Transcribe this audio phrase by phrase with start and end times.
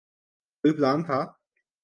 [0.63, 1.19] کوئی پلان تھا۔